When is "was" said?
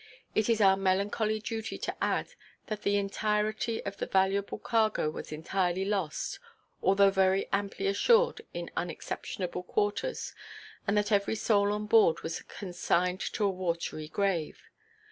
5.11-5.31, 12.23-12.41